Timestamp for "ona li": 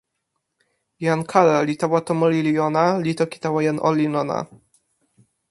2.67-3.11